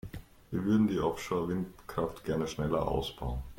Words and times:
Wir 0.49 0.63
würden 0.65 0.87
die 0.87 0.97
Offshore-Windkraft 0.99 2.23
gerne 2.25 2.47
schneller 2.47 2.87
ausbauen. 2.87 3.43